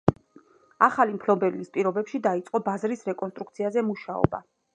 ახალი 0.87 1.13
მფლობელის 1.17 1.69
პირობებში 1.77 2.23
დაიწყო 2.29 2.63
ბაზრის 2.71 3.07
რეკონსტრუქციაზე 3.11 3.87
მუშაობა. 3.93 4.43